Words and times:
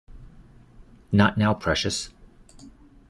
Not 1.11 1.37
now, 1.37 1.53
precious. 1.53 2.11